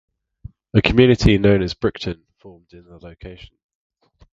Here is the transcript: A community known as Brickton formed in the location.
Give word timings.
A 0.73 0.81
community 0.81 1.37
known 1.37 1.61
as 1.61 1.75
Brickton 1.75 2.23
formed 2.39 2.73
in 2.73 2.85
the 2.85 2.97
location. 2.97 3.55